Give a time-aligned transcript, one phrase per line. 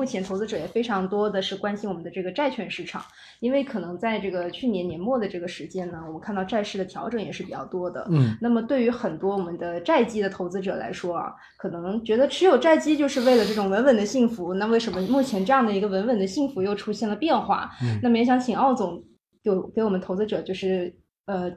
[0.00, 3.04] 目前投资者也非常多的是关心我们的这个债券市场，
[3.40, 8.06] 因为可能在这个去年年末的这个时间呢，我们看到债市的调整也是比较多的。
[8.10, 14.54] 嗯，那么对于很多我们的债基的投资者来说啊，可能觉得持有债基就是为了这种稳稳的幸福。
[14.54, 17.70] 那为什么目前这样的一个稳稳的幸福又出现了变化？
[17.82, 19.04] 嗯那么也想请奥总
[19.44, 20.96] 给给我们投资者就是
[21.26, 21.52] 呃。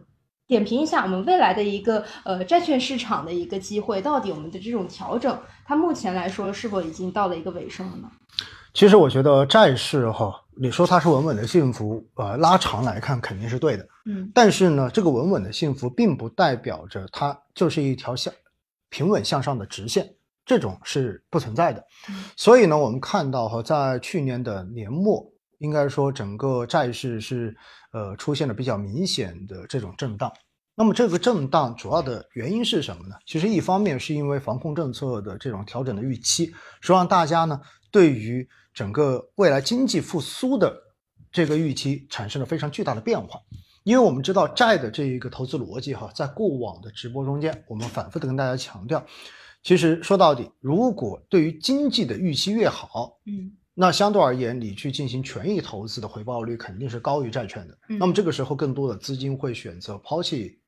[0.54, 5.36] 点评一下我们未来的一个呃债券市场的一个机会，到底我们的这种调整，
[5.66, 8.08] 它目前来说是否已经到了一个尾声了呢？
[8.72, 13.88] 其实我觉得债市哈，你说它是稳稳的幸福，呃，拉长来看肯定是对的。
[14.06, 18.32] 嗯但是呢，这个稳稳的幸福并不代表着它就是一条向
[18.90, 20.08] 平稳向上的直线，
[20.46, 21.84] 这种是不存在的。
[22.10, 25.26] 嗯所以呢，我们看到哈，在去年的年末，
[25.64, 27.56] 应该说整个债市是
[27.94, 30.32] 呃出现了比较明显的这种震荡。
[30.76, 33.16] 那么这个震荡主要的原因是什么呢？
[33.26, 40.76] 其实一方面是因为防控政策的这种调整的预期，说让大家呢对于整个未来经济复苏的
[41.32, 43.40] 这个预期产生了非常巨大的变化。
[43.84, 49.06] 因为我们知道债的这一个投资逻辑哈，在过往的直播中间，我们反复的跟大家强调，
[49.62, 57.78] 其实说到底，如果对于经济的预期越好，嗯那相对而言，你去进行权益投资的回报率肯定是高于债券的。
[57.90, 60.60] 嗯那么这个时候，更多的资金会选择抛弃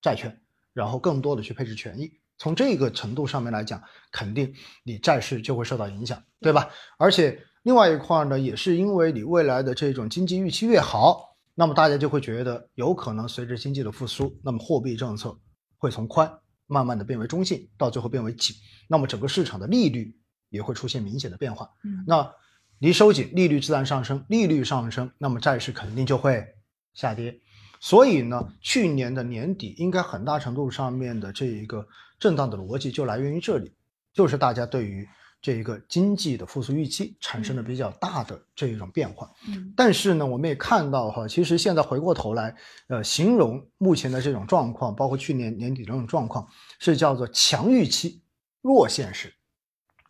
[0.00, 0.34] 债券，
[0.72, 2.10] 然后更多的去配置权益。
[2.38, 4.54] 从这个程度上面来讲，肯定
[4.84, 6.68] 你债市就会受到影响，对吧？
[6.98, 15.38] 而且另外一块呢，也是因为你未来的这种经济预期越好，那么大家就会觉得有可能随着经济的复苏，那么货币政策
[15.78, 16.30] 会从宽
[16.66, 18.56] 慢慢的变为中性，到最后变为紧，
[18.88, 20.14] 那么整个市场的利率
[20.50, 21.70] 也会出现明显的变化。
[21.84, 22.32] 嗯那
[22.78, 26.46] 离收紧，利率自然上升，利率上升，那么债市肯定就会
[26.92, 27.40] 下跌。
[27.80, 31.86] 所以呢，去年的年底应该很大程度上面的这一个
[32.18, 33.72] 震荡的逻辑就来源于这里，
[34.12, 35.08] 就是大家对于
[35.40, 39.30] 这一个经济的复苏预期产生了比较大的这一种变化。
[39.48, 42.54] 嗯但是呢，我们也看到哈，其实现在回过头来，
[42.88, 46.46] 呃，形容目前的这种状况，包括去年年底的这种状况，
[46.78, 48.22] 是叫做强预期、
[48.60, 49.32] 弱现实。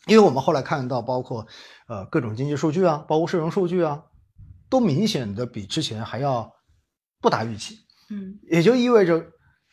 [0.07, 1.47] 因为我们后来看到，包括
[1.89, 4.05] 呃各种经济数据啊，包括社融数据啊，
[4.71, 6.53] 都明显的比之前还要
[7.21, 9.27] 不达预期，嗯也就意味着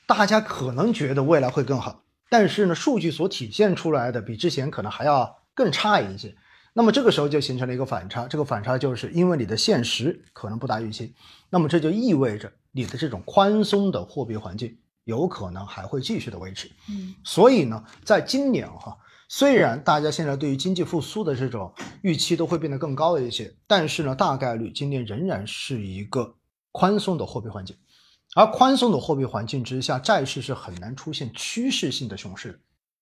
[0.08, 6.36] 大家可能觉得未来会更好，但是呢，数据所体现出来的比之前可能还要更差一些。
[6.74, 11.14] 那么这个时候就形成了一个反差，这个反差就是因为你的现实可能不达预期，
[11.52, 16.68] 那么这就意味着你的这种宽松的货币环境有可能还会继续的维持。
[16.90, 18.98] 嗯所以呢，在今年哈，
[19.36, 21.74] 虽然大家现在对于经济复苏的这种
[22.04, 26.36] 预期都会变得更高一些，但是呢，大概率今年仍然是一个
[26.72, 27.76] 宽松的货币环境。
[28.36, 32.60] 而宽松的货币环境之下，债市是很难出现趋势性的熊市的。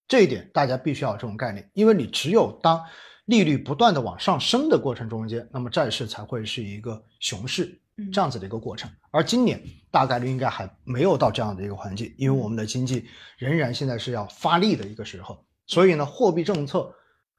[0.08, 2.82] 这一点大家必须要有这种概念，因为你只有当
[3.26, 8.90] 利率不断的往上升的过程中间，那么债市才会是一个熊市嗯这样子的一个过程。
[9.12, 13.06] 而今年大概率应该还没有到这样的一个环境，因为我们的经济
[13.38, 16.94] 仍然现在是要发力的一个时候，所以呢，货币政策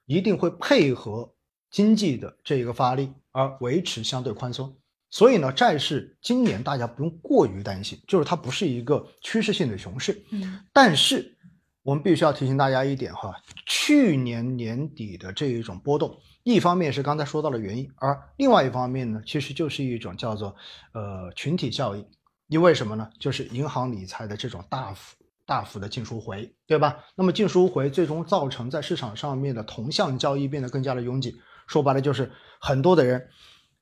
[0.06, 1.30] 一定会配合
[1.70, 4.74] 经济的这个发力而维持相对宽松。
[5.10, 10.24] 所以呢，债市今年大家不用过于担心，就是它不是一个趋势性的熊市。
[10.30, 11.36] 嗯但是
[11.82, 20.56] 我们必须要提醒大家一点哈，去年年底的这一种波动，一方面是刚才说到的原因，而另外一方面呢，其实就是一种叫做
[20.94, 22.02] 呃群体效应。
[22.48, 23.10] 因为什么呢？
[23.20, 25.16] 就是银行理财的这种大幅
[25.46, 27.04] 大幅的净赎回，对吧？
[27.16, 31.36] 那么净赎回最终造成在市场上面的同向交易变得更加的拥挤。
[31.66, 32.30] 说白了就是
[32.60, 33.28] 很多的人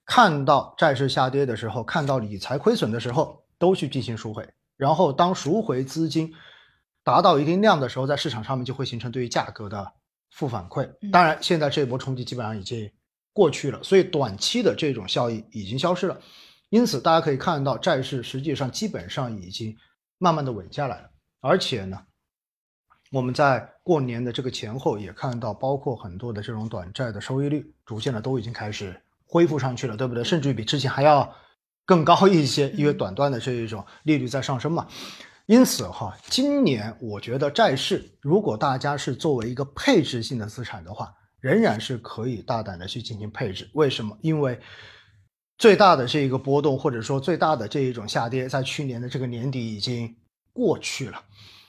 [0.05, 4.49] 看到债市下跌的时候，看到理财亏损的时候，都去进行赎回。
[4.77, 6.33] 然后当赎回资金
[7.05, 9.93] 达到一定量的时候，在市场上面就会形成对于价格的
[10.31, 11.11] 负反馈嗯。
[11.11, 12.91] 当然，现在这一波冲击基本上已经
[13.33, 16.19] 过去了，所以短期的这种效益已经消失了。
[16.71, 19.77] 因此，大家可以看到，债市实际上基本上已经
[20.19, 21.10] 慢慢的稳下来了。
[21.41, 21.99] 而且呢，
[23.11, 30.23] 我们在过年的这个前后也看到，包括很多的这种短债的收益率，逐渐的都已经开始恢复上去了，对不对？
[30.23, 31.35] 甚至于比之前还要
[31.85, 34.87] 更高一些，因为短端的这一种利率在上升嘛。
[35.47, 43.69] 因此哈，今年我觉得债市，如果大家是作为一个配置性的资产的话，仍然是可以大胆的去进行配置。
[43.75, 44.17] 为什么？
[44.21, 44.61] 因为
[45.59, 50.15] 最大的这一个波动，或者说最大的这一种下跌，在去年的这个年底已经
[50.53, 51.23] 过去了。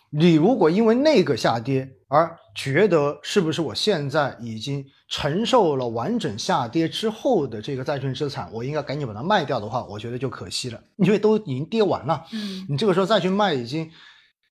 [0.09, 12.25] 你如果因为那个下跌而觉得是不是我现在已经承受了完整下跌之后的这个债券资产，我应该赶紧把它卖掉的话，我觉得就可惜了，因为都已经跌完了。
[12.33, 13.89] 嗯你这个时候再去卖已经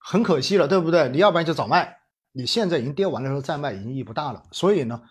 [0.03, 1.11] 很可惜了，对不对？
[1.11, 1.99] 你要不然就早卖，
[2.33, 4.43] 你现在已经跌完了的时候再卖已经意义不大了。
[4.53, 5.03] 所以呢，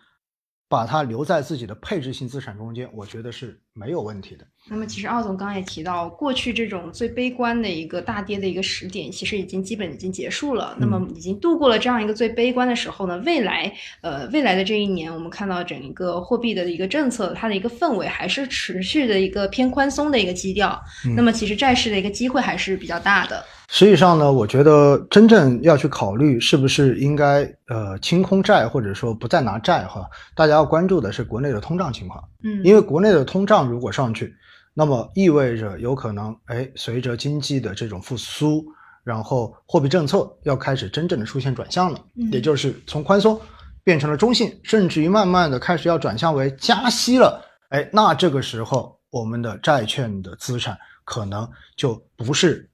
[0.68, 4.45] 把它留在自己的配置性资产中间，我觉得是没有问题的。
[4.71, 10.75] 那么，其实奥总刚刚也提到，过去这种最悲观的一个大跌的一个时点，其实已经基本已经结束了。
[10.77, 13.17] 那么，已经度过了这样一个最悲观的时候呢？
[13.25, 13.71] 未来，
[14.01, 20.79] 呃，未来的这一年，我们看到整一个货币的一个政策，它的一个氛围还是持续的一个偏宽松的一个基调。
[21.15, 23.43] 那么，其实债市的一个机会还是比较大的。
[23.71, 32.23] 实际上呢，我觉得真正要去考虑是不是应该呃清空债，或者说不再拿债哈，大家要关注的是国内的通胀情况。
[32.44, 34.36] 嗯，因为国内的通胀如果上去，
[34.74, 38.65] 那么意味着有可能哎随着经济的这种复苏，
[39.03, 42.00] 然后货币政策要开始真正的出现转向了，
[42.31, 43.39] 也就是从宽松
[43.83, 47.44] 变成了中性，甚至于慢慢的开始要转向为加息了。
[47.69, 52.65] 哎，那这个时候我们的债券的资产可能就不是。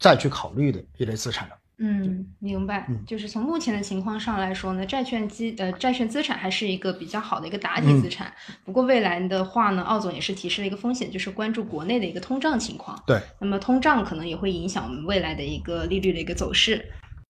[0.00, 1.56] 再去考虑的一类资产了。
[1.80, 2.88] 嗯，明白。
[3.06, 8.32] 就是从目前的情况上来说呢，债券基呃债券资产还是一个比较好的一个打底资产。
[8.64, 13.00] 不过未来的话呢，奥总也是提示了一个风险，就是关注国内的一个通胀情况。
[13.06, 16.84] 对，那么通胀可能也会影响我们未来的一个利率的一个走势。